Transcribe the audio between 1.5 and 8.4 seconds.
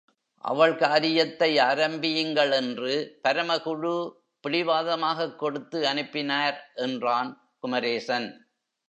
ஆரம்பியுங்கள் என்று பரமகுரு பிடிவாதமாகக் கொடுத்து அனுப்பினார், என்றான் குமரேசன்.